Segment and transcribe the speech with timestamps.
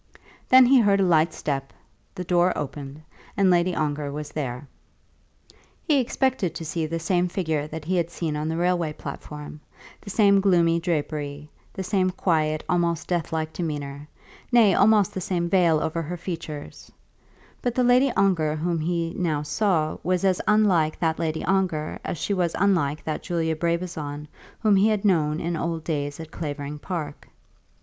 [0.49, 1.71] Then he heard a light step;
[2.15, 3.03] the door opened,
[3.37, 4.67] and Lady Ongar was there.
[5.87, 9.59] He expected to see the same figure that he had seen on the railway platform,
[10.01, 14.07] the same gloomy drapery, the same quiet, almost deathlike demeanour,
[14.51, 16.91] nay, almost the same veil over her features;
[17.61, 22.17] but the Lady Ongar whom he now saw was as unlike that Lady Ongar as
[22.17, 24.27] she was unlike that Julia Brabazon
[24.61, 27.27] whom he had known in old days at Clavering Park.